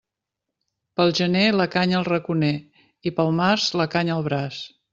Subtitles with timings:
[0.99, 2.51] Pel gener la canya al raconer
[3.11, 4.63] i pel març la canya al braç.